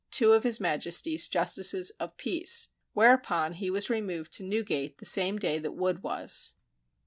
two 0.09 0.33
of 0.33 0.41
his 0.43 0.59
Majesty's 0.59 1.27
justices 1.27 1.91
of 1.99 2.17
peace, 2.17 2.69
whereupon 2.93 3.53
he 3.53 3.69
was 3.69 3.87
removed 3.87 4.33
to 4.33 4.43
Newgate 4.43 4.97
the 4.97 5.05
same 5.05 5.37
day 5.37 5.59
that 5.59 5.73
Wood 5.73 6.01
was. 6.01 6.55